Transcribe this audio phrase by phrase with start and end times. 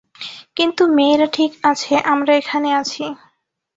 [0.57, 3.03] কিন্তু মেয়েরা ঠিক আছে আমরা এখানে আছি।